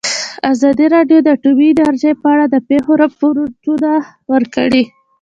[0.51, 3.91] ازادي راډیو د اټومي انرژي په اړه د پېښو رپوټونه
[4.31, 4.83] ورکړي.